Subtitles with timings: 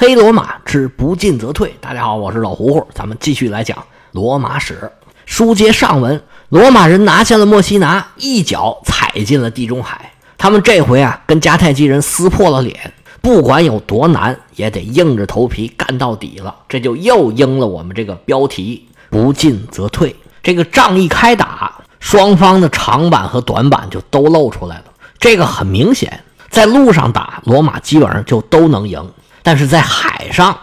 [0.00, 1.74] 黑罗马之不进则退。
[1.80, 3.76] 大家好，我是老胡胡，咱们继续来讲
[4.12, 4.88] 罗马史。
[5.26, 10.12] 书接上文，罗马人拿下了墨西拿，一脚踩进了地中海。
[10.36, 16.54] 他们这回啊，跟迦太基人撕破了脸，不管有多难，也得硬着头皮干到底了。
[16.68, 20.14] 这就又应了我们这个标题：不进则退。
[20.44, 24.84] 这个仗一开打，双方的长板和短板就都露出来了。
[25.18, 29.02] 这个很明显，在路上打，罗马基本上就都能赢；
[29.48, 30.54] 但是在海上，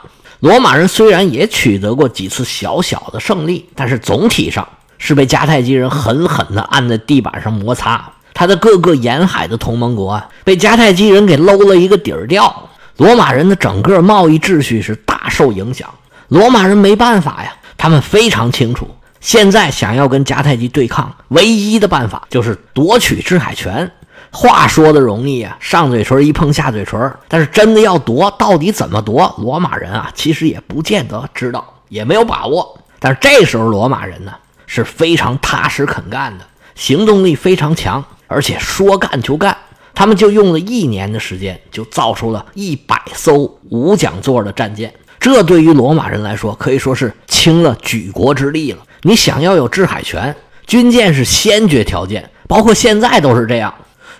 [0.42, 4.68] 罗马人虽然也取得过几次小小的胜利，但是总体上
[5.00, 8.08] 是被迦太基人狠狠地按在地板上摩擦。
[8.36, 12.70] 他的各个沿海的同盟国啊，被迦太基人给搂了一个底儿掉。
[12.98, 15.90] 罗马人的整个贸易秩序是大受影响。
[16.28, 18.88] 罗马人没办法呀，他们非常清楚，
[19.20, 23.92] 现在想要跟迦太基对抗，唯一的办法就是夺取制海权。
[24.36, 27.12] 话说的容易啊，上嘴唇一碰下嘴唇。
[27.30, 29.34] 但是真的要夺，到底怎么夺？
[29.40, 32.78] 罗马人啊，其实也不见得知道，也没有把握。
[33.00, 34.34] 但是这时候罗马人呢，
[34.68, 39.56] 是非常踏实肯干的，行动力非常强，而且说干就干。
[39.94, 44.94] 他们就用了一年的时间，就造出了一百艘五桨座的战舰。
[45.18, 48.80] 这对于罗马人来说，可以说是倾了举国之力了。
[49.04, 50.36] 你想要有制海权，
[50.68, 53.74] 军舰是先决条件，包括现在都是这样。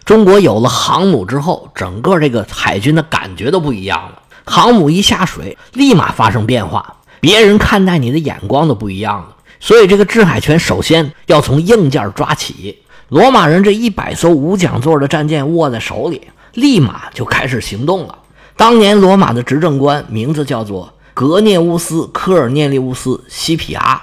[0.06, 4.22] 中国有了航母之后，整个这个海军的感觉都不一样了。
[4.46, 9.36] 航母一下水，立马发生变化，别人看待你的眼光都不一样了。
[9.60, 12.78] 所以，这个制海权首先要从硬件抓起。
[13.10, 16.22] 罗马人这一百艘五桨座的战舰握在手里，
[16.54, 18.16] 立马就开始行动了。
[18.56, 24.00] 当年罗马的执政官名字叫做格涅乌斯·科尔涅利乌斯·西皮阿。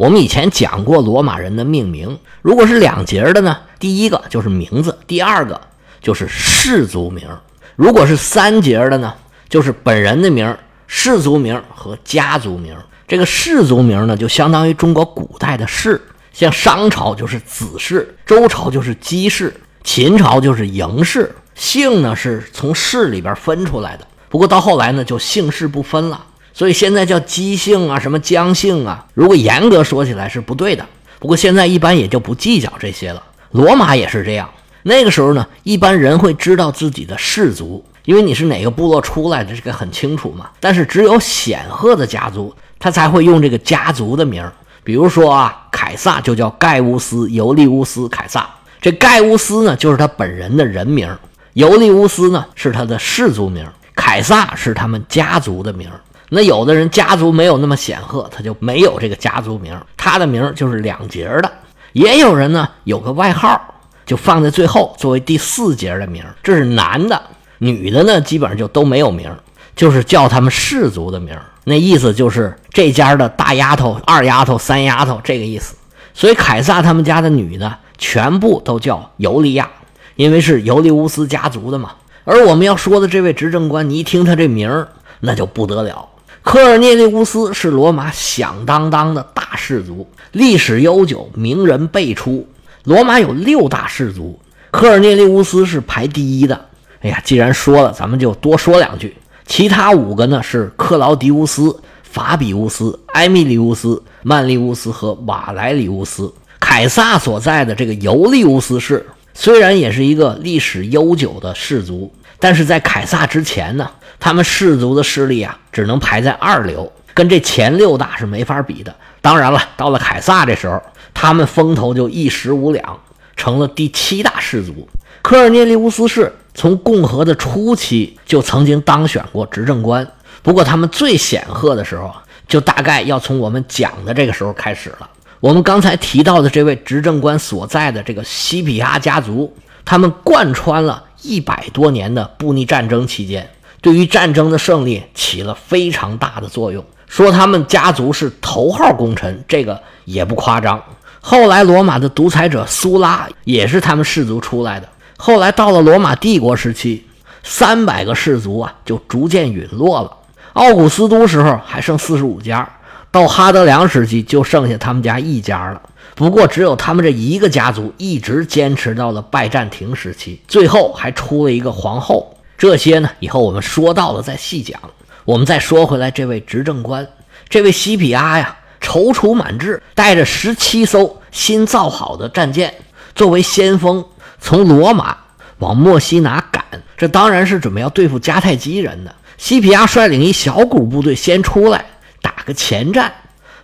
[0.00, 3.54] 我们以前讲过罗马人的命名，如果是两节的呢？
[3.78, 5.60] 第一个就是名字，第二个
[6.00, 7.28] 就是氏族名。
[7.76, 9.12] 如果是三节的呢，
[9.50, 10.56] 就是本人的名、
[10.86, 12.74] 氏族名和家族名。
[13.06, 16.00] 这个氏族名呢，就相当于中国古代的氏，
[16.32, 21.30] 像商朝就是子氏，周朝就是姬氏，秦朝就是嬴氏。
[21.54, 26.24] 姓呢是从氏里边分出来的，不过到后来呢就姓氏不分了。
[26.60, 30.84] 所以现在叫姬姓啊，什么姜姓啊，如果严格说起来是不对的。
[31.18, 33.22] 不过现在一般也就不计较这些了。
[33.52, 34.46] 罗马也是这样。
[34.82, 40.50] 那个时候呢，一般人会知道自己的氏族，因为你是哪个部落出来的，这个很清楚嘛。
[40.60, 44.52] 但是只有显赫的家族，他才会用这个家族的名儿。
[44.84, 48.46] 比如说啊，凯撒就叫盖乌斯·尤利乌斯·凯撒。
[48.82, 51.08] 这盖乌斯呢，就是他本人的人名；
[51.54, 53.64] 尤利乌斯呢，是他的氏族名；
[53.96, 55.88] 凯撒是他们家族的名。
[56.32, 61.52] 那有的人家族没有那么显赫，他就没有这个家族名，他的名就是两节的。
[61.92, 63.60] 也有人呢有个外号，
[64.06, 67.20] 就放在最后作为第四节的名，这是男的，
[67.58, 69.28] 女的呢基本上就都没有名，
[69.74, 71.36] 就是叫他们氏族的名。
[71.64, 75.74] 那意思就是这家的大丫头、二丫头、三丫头这个意思。
[76.14, 79.68] 所以凯撒他们家的女的全部都叫尤利亚，
[80.14, 81.92] 因为是尤利乌斯家族的嘛。
[82.24, 84.86] 而我们要说的这位执政官，你一听他这名，
[85.18, 86.08] 那就不得了。
[86.42, 92.46] 科尔涅利乌斯是罗马响当当的大氏族，历史悠久，名人辈出。
[92.84, 94.40] 罗马有六大氏族，
[94.70, 96.66] 科尔涅利乌斯是排第一的。
[97.02, 99.16] 哎呀，既然说了，咱们就多说两句。
[99.46, 106.32] 其他五个呢是克劳迪乌斯、法比乌斯、埃米利乌斯、曼利乌斯和瓦莱里乌斯。
[106.58, 113.90] 凯撒所在的这个尤利乌斯氏，虽然也是一个历史悠久的氏族，但是在凯撒之前呢。
[114.22, 118.94] 他们氏族的势力啊，只能排在二流，跟这前六大是没法比的。
[119.22, 120.78] 当然了，到了凯撒这时候，
[121.14, 123.00] 他们风头就一时无两，
[123.34, 124.86] 成了第七大氏族。
[125.22, 130.06] 科尔涅利乌斯氏从共和的初期就曾经当选过执政官，
[130.42, 132.14] 不过他们最显赫的时候，
[132.46, 135.08] 就大概要从我们讲的这个时候开始了。
[135.40, 139.56] 我们刚才提到的这位执政官所在的这个西比亚家族，
[139.86, 143.48] 他们贯穿了一百多年的布匿战争期间。
[143.80, 146.84] 对于战争的胜利起了非常大的作用。
[147.06, 150.80] 说他们家族是头号功臣，这个也不夸张。
[151.22, 154.86] 后来罗马的独裁者苏拉也是他们氏族出来的。
[155.16, 157.06] 后来到了罗马帝国时期，
[157.42, 160.14] 三百个氏族啊就逐渐陨落了。
[160.52, 162.68] 奥古斯都时候还剩四十五家，
[163.10, 165.82] 到哈德良时期就剩下他们家一家了。
[166.14, 172.36] 不过只有他们这一个家族一直坚持到了拜占庭时期，最后还出了一个皇后。
[172.58, 174.78] 这些呢，以后我们说到了再细讲。
[175.24, 177.06] 我们再说回来，这位执政官，
[177.48, 182.74] 这位西皮阿呀，踌躇满志，带着十七艘新造好的战舰，
[183.14, 184.04] 作为先锋，
[184.40, 185.16] 从罗马
[185.58, 186.64] 往墨西拿赶。
[186.96, 189.14] 这当然是准备要对付迦太基人的。
[189.38, 191.84] 西皮亚率领一小股部队先出来
[192.20, 193.12] 打个前站。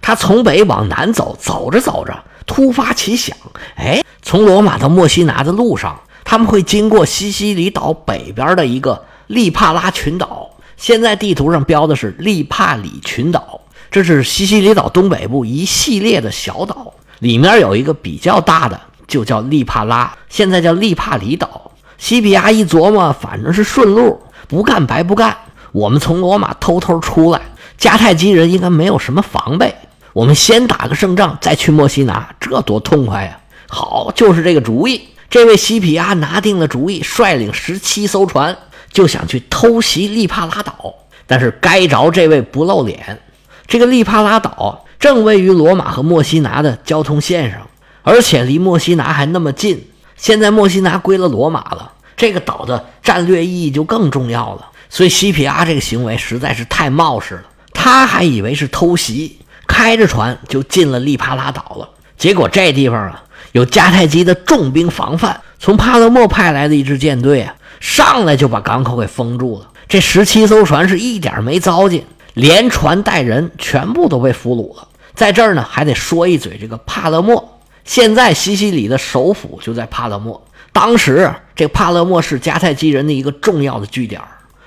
[0.01, 3.37] 他从北往南走，走着走着，突发奇想，
[3.75, 10.51] 哎，从罗马到墨西拿的路上，他们会经过西西里岛北边的一个利帕拉群岛。
[10.77, 18.79] 现在地图上标的是利帕里群岛，这是西西里岛东北部一系列的小岛，里面有一个比较大的，
[19.09, 21.73] 就叫利帕拉，现在叫利帕里岛。
[21.99, 25.35] 西比亚一琢磨，反正是顺路，不干白不干。
[25.73, 27.41] 我们从罗马偷偷出来，
[27.79, 29.75] 迦太基人应该没有什么防备。
[30.13, 33.39] 我们先打个胜仗，再去墨西拿，这多痛快呀！
[33.69, 35.09] 好，就是这个主意。
[35.29, 38.57] 这位西皮阿拿定了主意，率领十七艘船，
[38.91, 40.95] 就想去偷袭利帕拉岛。
[41.27, 43.21] 但是该着这位不露脸。
[43.67, 47.67] 这个利帕拉岛正位于罗马和墨西拿的交通线上，
[48.03, 49.91] 而且离墨西拿还那么近。
[50.17, 54.71] 现在墨西拿归了罗马了，这个岛的战略意义就更重要了。
[54.89, 57.43] 所以西皮阿这个行为实在是太冒失了。
[57.87, 59.39] 他还以为是偷袭。
[59.69, 63.23] 开着船就进了利帕拉岛了，结果这地方啊
[63.53, 69.69] 有迦太基的重兵防范，从帕勒莫派来的一支舰队啊，上来就把港口给封住了。
[69.89, 72.05] 这十七艘船是一点没糟践，
[72.35, 74.89] 连船带人全部都被俘虏了。
[75.15, 80.45] 在这儿呢，还得说一嘴这个帕勒莫，现在西西里的首府就在帕勒莫。
[80.73, 84.21] 当时这帕勒莫是迦太基人的一个重要的据点。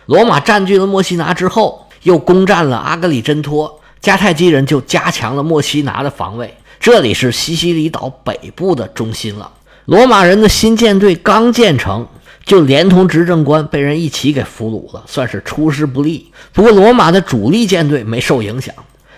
[0.05, 3.79] 罗马占据了墨西拿之后，又攻占了阿格里真托。
[4.01, 9.51] 迦太基人就加强了墨西拿的防卫，这里是西西里岛北部的中心了。
[9.85, 12.07] 罗马人的新舰队刚建成，
[12.45, 16.31] 就连同执政官被人一起给俘虏了，算是出师不利。
[16.53, 18.73] 不过罗马的主力舰队没受影响，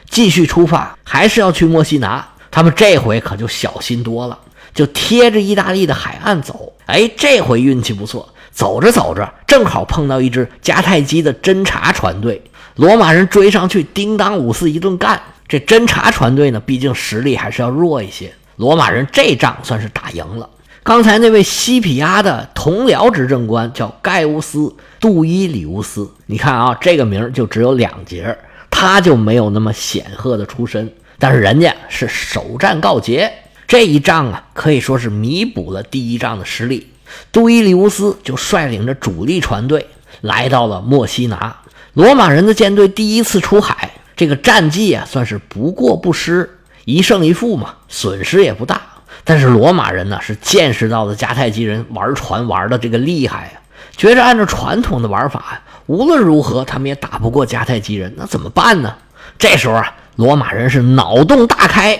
[0.09, 2.27] 继续出发，还是要去墨西拿。
[2.49, 4.39] 他们这回可就小心多了，
[4.73, 6.73] 就贴着意大利的海岸走。
[6.87, 12.41] 哎，这回运气不错，走着走着，正好碰到一支迦太基的侦察船队。
[12.75, 15.21] 罗马人追上去，叮当五四一顿干。
[15.47, 18.33] 这侦察船队呢，毕竟实力还是要弱一些。
[18.55, 20.49] 罗马人这仗算是打赢了。
[20.83, 24.59] 刚才那位西皮亚的同僚执政官叫盖乌斯·
[24.99, 28.35] 杜伊里乌斯，你看啊，这个名就只有两节，
[28.69, 33.31] 他就没有那么显赫的出身，但是人家是首战告捷，
[33.67, 36.87] 这一仗啊，可以说是弥补了第一仗的失利。
[37.31, 39.85] 杜伊里乌斯就率领着主力船队
[40.21, 41.57] 来到了墨西拿。
[41.93, 46.49] 罗马人的舰队第一次出海，这个战绩啊算是不过不失，
[46.85, 48.81] 一胜一负嘛，损失也不大。
[49.25, 53.59] 但是罗马人呢是见识到了迦太基人玩船玩的这个厉害呀，
[53.97, 58.95] 觉着按照传统的玩法呀，无论如何他们也打不过迦太基人，那怎么办呢？
[59.37, 61.99] 这时候啊，罗马人是脑洞大开，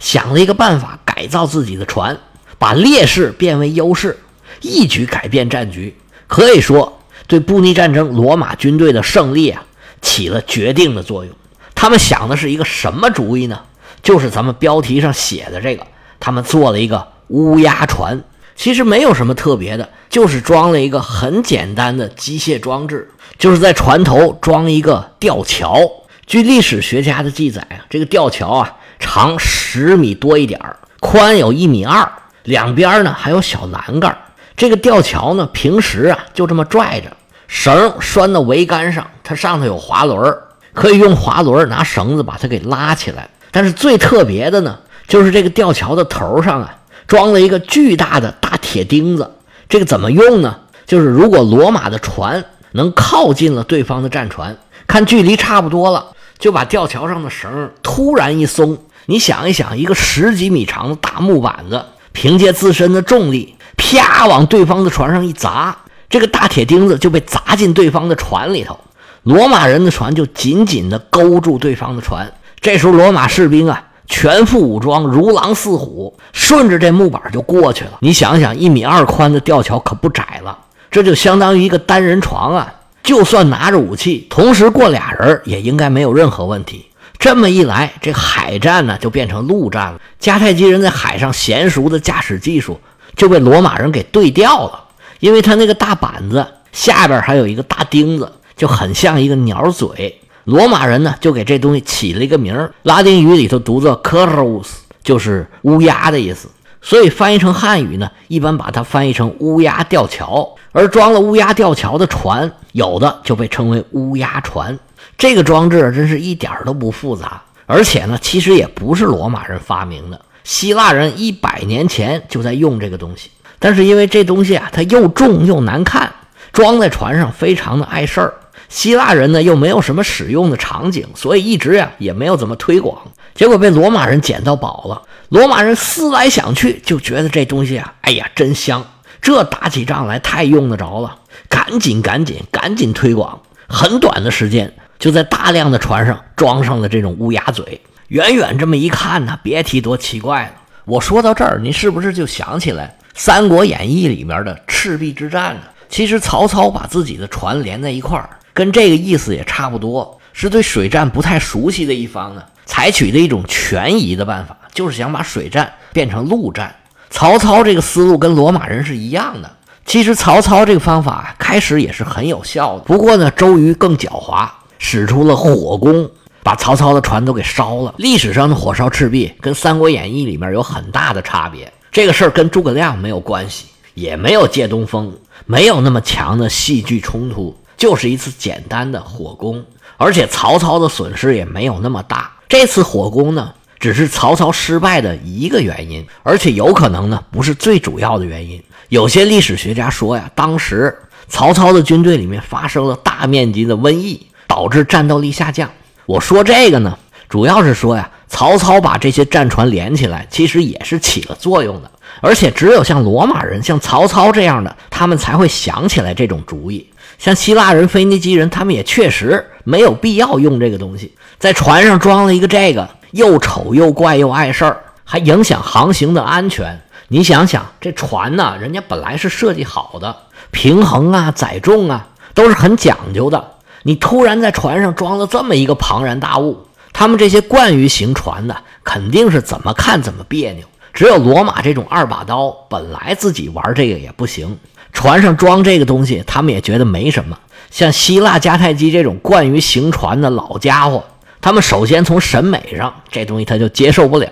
[0.00, 2.18] 想了一个办法，改造自己的船，
[2.58, 4.18] 把劣势变为优势，
[4.62, 5.96] 一举改变战局，
[6.26, 6.97] 可以说。
[7.28, 9.62] 对布匿战争，罗马军队的胜利啊，
[10.02, 11.32] 起了决定的作用。
[11.76, 13.60] 他们想的是一个什么主意呢？
[14.02, 15.86] 就是咱们标题上写的这个，
[16.18, 18.24] 他们做了一个乌鸦船。
[18.56, 23.08] 其实没有什么特别的，就是装了一个很简单的机械装置，
[23.38, 25.78] 就是在船头装一个吊桥。
[26.26, 32.10] 据历史学家的记载啊，这个吊桥啊，长十米多一点儿，宽有一米二，
[32.44, 34.16] 两边呢还有小栏杆。
[34.58, 37.16] 这个吊桥呢，平时啊就这么拽着。
[37.46, 40.36] 绳拴到桅杆上，它上头有滑轮，
[40.74, 43.30] 可以用滑轮拿绳子把它给拉起来。
[43.52, 49.30] 但是最特别的呢，就是这个吊桥的头上啊，装了一个巨大的大铁钉子。
[49.68, 50.58] 这个怎么用呢？
[50.86, 54.56] 就是如果罗马的船能靠近了对方的战船，
[54.88, 56.04] 看距离差不多了，
[56.36, 58.76] 就把吊桥上的绳突然一松。
[59.06, 65.74] 你想一想，一个十几米长的大木板子，凭借自身的重力，啪往对方的船上一砸。
[66.10, 68.78] 这个大铁钉子就被砸进对方的船里头，
[69.22, 72.30] 罗马人的船就紧紧地勾住对方的船。
[72.60, 77.98] 这时候，罗马士兵啊，全副武装，如狼似虎，顺着这木板就过去了。
[78.00, 80.58] 你想想，一米二宽的吊桥可不窄了，
[80.90, 82.74] 这就相当于一个单人床啊！
[83.02, 86.86] 就算拿着武器，同时过俩人，也应该没有任何问题。
[87.18, 90.00] 这么一来，这海战呢就变成陆战了。
[90.20, 92.80] 迦太基人在海上娴熟的驾驶技术
[93.18, 94.84] 就被罗马人给对掉了。
[95.20, 100.18] 因为它那个大板子下边还有一个大钉子，就很像一个鸟嘴。
[100.44, 106.48] 罗马人呢就给这东西起了一个名儿，拉丁语里头读作 c u r u s 就是乌鸦的意思。
[106.80, 110.54] 所以翻译成汉语呢，一般把它翻译成乌鸦吊桥。
[110.70, 114.78] 而装了乌鸦吊桥的船，有的就被称为乌鸦船。
[115.16, 123.30] 这个装置真是一点都不复杂，而且呢，其实也不是罗马人发明的，希腊人一百年前就在用这个东西。
[123.58, 126.10] 但是因为这东西啊，它又重又难看，
[126.54, 128.32] 装在船上非常的碍事儿。
[128.70, 132.98] 希腊人呢又没有什么使用的场景，所以一直呀也没有怎么推广。
[133.34, 135.02] 结果被罗马人捡到宝了。
[135.28, 138.82] 罗马人思来想去，就觉得这东西啊，哎呀，真香！
[139.20, 141.18] 这打起仗来太用得着了，
[141.50, 143.42] 赶紧赶紧赶紧推广。
[143.68, 147.82] 很短的时间，就在大量的船上装上了这种乌鸦嘴。
[148.08, 150.52] 远远这么一看呢，别提多奇怪了。
[150.86, 155.60] 我说到这儿，您是不是就想起来《三国演义》里面的赤壁之战呢？
[155.90, 162.42] 其实曹操把自己的船连在一块儿，跟这个意思也差不多，是对水战不太熟悉的一方呢。
[162.64, 166.74] 采取的一种权宜的办法，就是想把水战变成陆战。
[167.10, 169.50] 曹操这个思路跟罗马人是一样的。
[169.84, 174.48] 其实曹操这个方法开始也是很有效的，不过呢，周瑜更狡猾，
[174.78, 176.10] 使出了火攻，
[176.48, 177.94] 把曹操的船都给烧了。
[177.98, 181.70] 历史上的火烧赤壁跟《三国演义》里面有很大的差别。
[181.92, 185.12] 这个事儿跟诸葛亮没有关系，也没有借东风，
[185.44, 189.62] 没有那么强的戏剧冲突，就是一次简单的火攻，
[189.98, 192.32] 而且曹操的损失也没有那么大。
[192.48, 198.58] 这次火攻呢，只是曹操失败的一个原因，而且有可能呢不是最主要的原因。
[198.88, 200.96] 有些历史学家说呀，当时
[201.28, 205.70] 曹操的军队里面发生了大面积的瘟疫，导致战斗力下降。
[206.08, 206.98] 我说这个呢，
[207.28, 211.90] 主要是说呀，曹操把这些战船连起来，其实也是起了作用的。
[212.22, 216.88] 而且只有像罗马人、像曹操这样的，他们才会想起来这种主意。
[217.18, 221.14] 像希腊人、腓尼基人，他们也确实没有必要用这个东西。
[221.38, 226.80] 在船上装了一个这个，又丑又怪又碍事儿，还影响航行的安全。
[227.08, 230.16] 你想想，这船呢，人家本来是设计好的，
[230.52, 233.56] 平衡啊、载重啊都是很讲究的。
[233.88, 238.54] 你突然在船上装了这么一个庞然大物，他们这些惯于行船的，
[238.84, 240.66] 肯定是怎么看怎么别扭。
[240.92, 244.58] 只有罗马这种二把刀，本来自己玩这个也不行，
[244.92, 247.38] 船上装这个东西，他们也觉得没什么。
[247.70, 251.02] 像希腊迦太基这种惯于行船的老家伙。
[251.40, 254.28] 他们首先从审美上，这东西他就接受不了。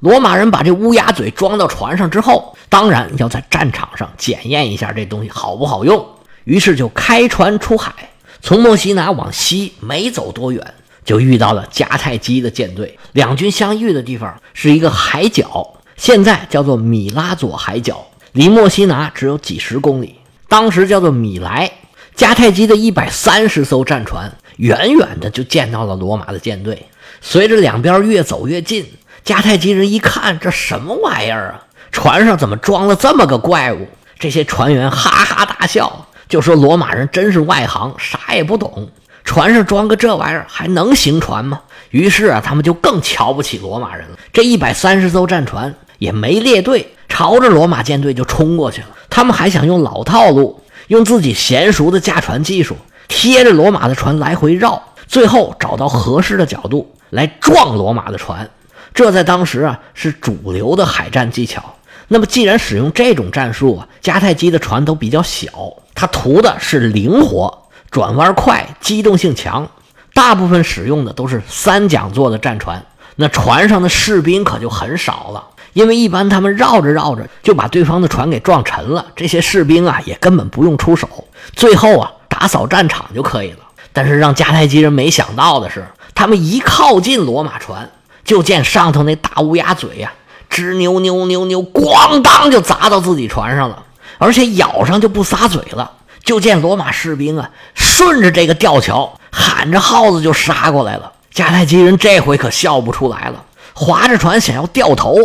[0.00, 6.04] 罗马人把这乌鸦嘴装到船上之后，当然要在战场上检验一下这东西好不好用。
[6.42, 7.92] 于是就开船出海，
[8.40, 10.74] 从墨西拿往西没走多远，
[11.04, 12.98] 就遇到了迦太基的舰队。
[13.12, 20.16] 两军相遇的地方是一个海角，现在叫做米拉佐海角，离墨西拿只有几十公里。
[20.48, 21.70] 当时叫做米莱，
[22.16, 24.32] 迦太基的一百三十艘战船。
[24.56, 26.86] 远远的就见到了罗马的舰队，
[27.20, 28.86] 随着两边越走越近，
[29.22, 31.66] 迦太基人一看，这什么玩意儿啊？
[31.92, 33.86] 船上怎么装了这么个怪物？
[34.18, 38.88] 这些船员哈哈大笑，就说罗马人真是外行，啥也不懂。
[39.24, 41.60] 船上装个这玩意儿还能行船吗？
[41.90, 44.16] 于是啊，他们就更瞧不起罗马人了。
[44.32, 48.88] 这一百三十艘战船也没列队，朝着罗马舰队就冲过去了。
[49.10, 52.76] 他们还想用老套路，用自己娴熟的驾船技术。
[53.08, 58.48] 贴着罗马的船来回绕，最后找到合适的角度来撞罗马的船。
[58.94, 61.76] 这在当时啊是主流的海战技巧。
[62.08, 65.50] 那么既然使用这种战术啊，迦太基的船都比较小，
[65.96, 69.68] 它图的是灵活、转弯快、机动性强。
[70.14, 72.86] 大部分使用的都是三桨座的战船，
[73.16, 79.06] 那船上的士兵可就很少了，因为一般他们绕着绕着就把对方的船给撞沉了。
[79.16, 81.08] 这些士兵啊也根本不用出手，
[81.56, 82.12] 最后啊。
[82.28, 83.60] 打扫战场就可以了，
[83.94, 87.88] 但是让迦太基人没想到的是，他们一靠近罗马船，
[88.24, 90.12] 就见上头那大乌鸦嘴呀，
[90.50, 93.84] 吱扭扭扭扭，咣当就砸到自己船上了，
[94.18, 95.90] 而且咬上就不撒嘴了。
[96.24, 101.12] 就见罗马士兵啊，顺着这个吊桥，喊着号子就杀过来了。
[101.32, 103.44] 迦太基人这回可笑不出来了，
[103.74, 105.16] 划着船想要掉头，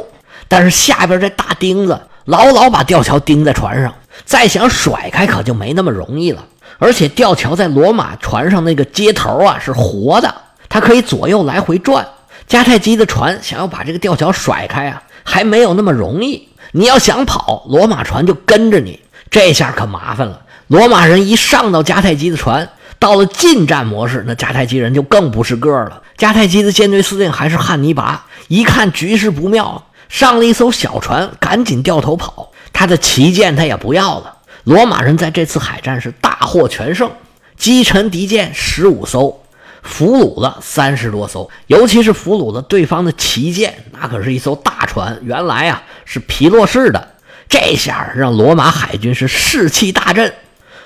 [0.48, 3.92] 但是下边这大钉子牢牢把吊桥钉在船上，
[4.26, 6.46] 再想甩开可就没那么容易了。
[6.78, 10.34] 而且吊桥在罗马船上那个接头啊是活的，
[10.70, 12.08] 它可以左右来回转。
[12.48, 16.48] 迦太基的船想要把这个吊桥甩开啊，还没有那么容易。
[16.72, 19.00] 你要想跑，罗马船就跟着你，
[19.30, 20.42] 这下可麻烦了。
[20.68, 26.02] 罗马人一上到迦太基的船，到了近战模式，那迦太基人就更不是个了。
[26.18, 32.52] 迦太基的舰队司令还是汉尼拔，一看局势不妙，上了一艘小船，赶紧掉头跑。
[32.72, 34.38] 他的旗舰他也不要了。
[34.64, 37.12] 罗马人在这次海战是大获全胜，
[37.58, 39.41] 击沉敌舰十五艘，
[39.84, 47.08] 俘虏了三十多艘，尤其是俘虏了对方的旗舰，那可是一艘大船，原来啊是皮洛士的。
[47.50, 50.34] 这下让罗马海军是士气大振，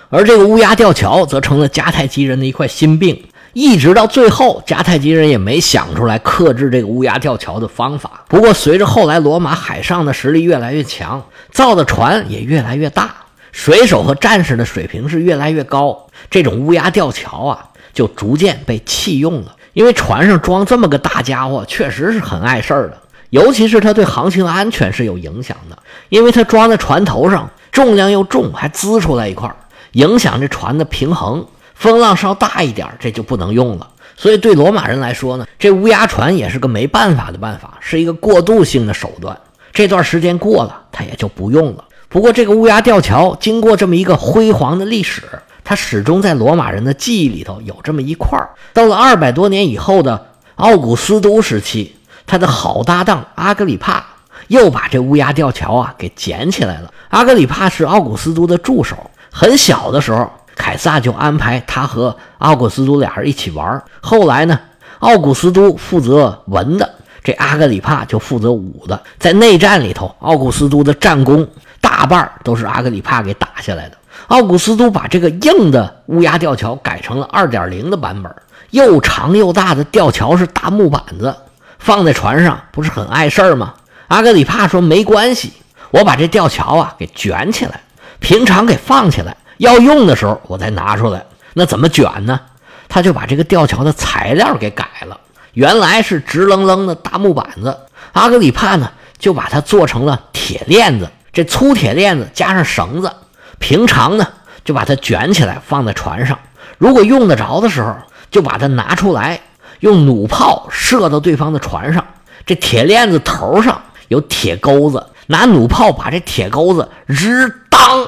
[0.10, 3.24] 而这个乌鸦吊桥则成了迦太基人的一块心病。
[3.54, 8.26] 一直到最后，迦太基人也没想出来克制这个乌鸦吊桥的方法。
[8.28, 13.16] 不过，随着后来罗马海上的实力越来越强，造的船也越来越大。
[13.54, 19.56] 水手和战士的水平是越来越高，这种乌鸦吊桥啊，就逐渐被弃用了。
[19.74, 22.98] 因为船上装这么个大家伙，确实是很碍事儿的，
[23.32, 25.78] 尤其是它对航行安全是有影响的。
[26.10, 29.56] 因为它装在船头上，重量又重，还滋出来一块儿，
[29.94, 31.44] 影响这船的平衡。
[31.74, 33.90] 风浪稍大一点，这就不能用了。
[34.16, 39.38] 所以对罗马人来说呢，这乌鸦船也是个没办法的办法，是一个过渡性的手段。
[39.74, 41.84] 这段时间过了，它也就不用了。
[42.08, 45.24] 不过，这个乌鸦吊桥经过这么一个辉煌的历史，
[45.66, 48.52] 他始终在罗马人的记忆里头有这么一块儿。
[48.72, 51.96] 到了二百多年以后的奥古斯都时期，
[52.26, 54.06] 他的好搭档阿格里帕
[54.48, 56.94] 又把这乌鸦吊桥啊给捡起来了。
[57.10, 58.96] 阿格里帕是奥古斯都的助手，
[59.32, 63.84] 很小的时候，凯撒就安排他和奥古斯都俩人一起玩。
[64.02, 64.60] 后来呢，
[65.00, 66.88] 奥古斯都负责文的，
[67.24, 69.02] 这阿格里帕就负责武的。
[69.18, 71.48] 在内战里头，奥古斯都的战功。
[71.82, 73.98] 大半都是阿格里帕给打下来的。
[74.28, 78.34] 奥古斯都把这个硬的乌鸦吊桥改成了二点零的版本，
[78.72, 81.36] 又长又大的吊桥是大木板子，
[81.80, 83.74] 放在船上不是很碍事儿吗？
[84.08, 85.54] 阿格里帕说没关系，
[85.92, 87.82] 我把这吊桥啊给卷起来，
[88.20, 91.26] 平常给放起来，要用的时候我再拿出来。
[91.54, 92.40] 那怎么卷呢？
[92.88, 95.20] 他就把这个吊桥的材料给改了，
[95.54, 97.78] 原来是直愣愣的大木板子，
[98.14, 101.10] 阿格里帕呢就把它做成了铁链子。
[101.34, 103.12] 这粗铁链子加上绳子，
[103.60, 104.28] 平常呢
[104.64, 106.40] 就把它卷起来放在船上。
[106.78, 107.96] 如果用得着的时候，
[108.30, 109.40] 就把它拿出来，
[109.80, 112.06] 用弩炮射到对方的船上。
[112.46, 118.08] 这铁链子头上有铁钩子，拿弩炮把这铁钩子日当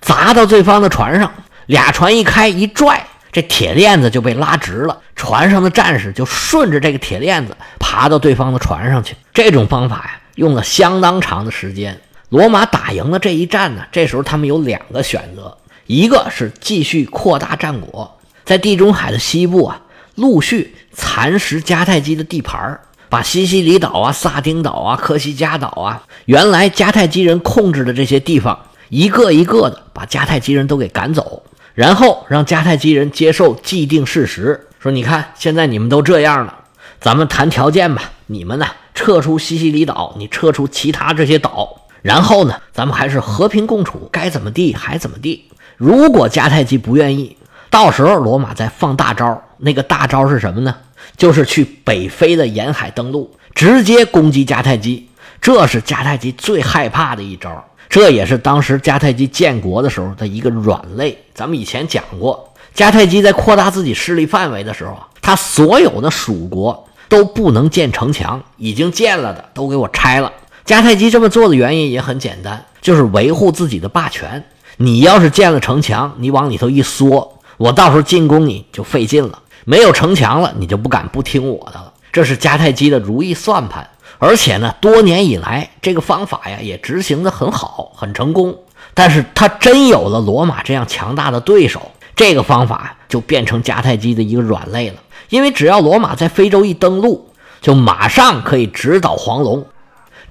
[0.00, 1.30] 砸到对方的船上。
[1.66, 4.98] 俩船一开一拽，这铁链子就被拉直了。
[5.14, 9.14] 船上的战士就顺着这个铁链子爬到对方的船上去。
[9.32, 12.00] 这种方法呀，用了相当长的时间。
[12.30, 15.56] 罗马打赢了这一战呢，这时候他们有两个选择，
[15.86, 19.80] 一个是继续扩大战果，在地中海的西部啊，
[20.16, 28.58] 陆续蚕食迦太基的地盘把西西里岛啊、萨丁岛啊、科西嘉岛啊，原来迦太基人控制的这些地方，
[28.90, 31.42] 一个一个的把迦太基人都给赶走，
[31.74, 36.54] 然后让迦太基人接受既定事实，说你看现在你们都这样了，
[37.00, 41.77] 咱们谈条件吧，你们呢撤出西西里岛，你撤出其他这些岛。
[42.02, 45.44] 然后呢，咱们还是和平共处，该怎么地还怎么地。
[45.76, 47.36] 如果迦太基不愿意，
[47.70, 49.42] 到时候罗马再放大招。
[49.58, 50.74] 那个大招是什么呢？
[51.16, 55.08] 就是去北非的沿海登陆，直接攻击迦太基。
[55.40, 61.16] 这是迦太基最害怕的一招，这也是当时迦太基建国的时候的一个软肋。
[61.34, 70.32] 咱们以前讲过，迦太基在扩大自己势力范围的时候，他所有的属国都不能建城墙，已经建了的都给我拆了。
[70.68, 74.44] 迦太基这么做的原因也很简单，就是维护自己的霸权。
[74.76, 79.38] 你要是建了城墙，你往里头一缩，我到时候进攻你就费劲了。
[79.64, 81.94] 没有城墙了，你就不敢不听我的了。
[82.12, 83.88] 这是迦太基的如意算盘。
[84.18, 88.54] 而且呢，多年以来，这个方法呀也执行的很好，很成功。
[88.92, 94.96] 但是他真有了罗马这样强大的对手，这个方法就变成迦太基的一个软肋了。
[95.30, 97.30] 因为只要罗马在非洲一登陆，
[97.62, 99.64] 就马上可以直捣黄龙。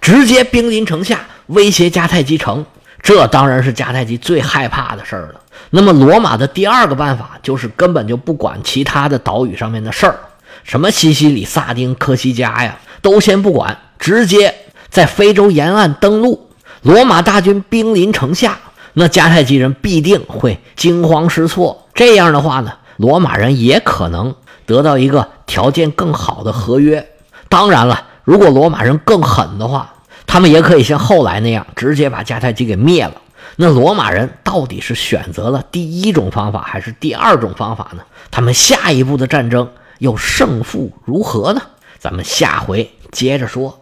[0.02, 2.66] 直接兵临城下，威胁迦太基城，
[3.02, 5.42] 这当然是迦太基最害怕的事儿了。
[5.72, 10.18] 那么，罗马的第二个办法就是根本就不管其他的岛屿上面的事儿，
[10.64, 14.54] 什么西西里、萨丁、科西嘉呀，都先不管，直接
[14.90, 16.50] 在非洲沿岸登陆。
[16.84, 18.58] 罗马大军兵临城下，
[18.94, 21.88] 那迦太基人必定会惊慌失措。
[21.94, 24.34] 这样的话呢，罗马人也可能
[24.66, 27.06] 得到一个条件更好的合约。
[27.50, 28.04] 当然了。
[28.28, 29.94] 如果罗马人更狠的话，
[30.26, 33.14] 他们也可以像后来那样直接把迦太基给灭了。
[33.56, 38.04] 那罗马人到底是选择了第一种方法还是第二种方法呢？
[38.30, 41.62] 他们下一步的战争又胜负如何呢？
[42.00, 43.80] 咱们下回接着说。